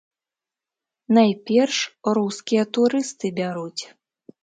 [1.17, 1.77] Найперш,
[2.19, 3.83] рускія турысты бяруць.